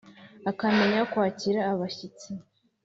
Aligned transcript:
akamenya 0.49 0.99
kwakira 1.11 1.59
abashyitsi.” 1.73 2.29